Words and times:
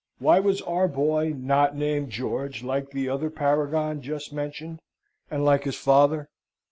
Why 0.17 0.39
was 0.39 0.63
our 0.63 0.87
boy 0.87 1.31
not 1.37 1.75
named 1.77 2.09
George 2.09 2.63
like 2.63 2.89
the 2.89 3.07
other 3.07 3.29
paragon 3.29 4.01
just 4.01 4.33
mentioned, 4.33 4.79
and 5.29 5.45
like 5.45 5.63
his 5.63 5.75
father? 5.75 6.27